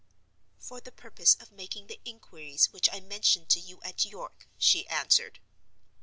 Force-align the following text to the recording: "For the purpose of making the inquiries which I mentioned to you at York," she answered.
"For 0.57 0.81
the 0.81 0.91
purpose 0.91 1.35
of 1.35 1.51
making 1.51 1.85
the 1.85 1.99
inquiries 2.05 2.73
which 2.73 2.89
I 2.91 3.01
mentioned 3.01 3.49
to 3.49 3.59
you 3.59 3.83
at 3.83 4.03
York," 4.03 4.47
she 4.57 4.87
answered. 4.87 5.39